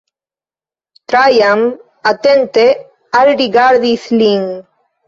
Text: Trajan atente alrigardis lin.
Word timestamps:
Trajan 1.13 1.61
atente 2.13 2.67
alrigardis 3.21 4.13
lin. 4.21 4.53